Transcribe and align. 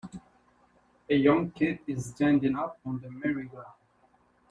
A 1.11 1.15
young 1.15 1.51
kid 1.51 1.77
is 1.85 2.07
standing 2.09 2.55
up 2.55 2.79
on 2.83 2.97
the 3.01 3.07
merrygoround. 3.07 3.71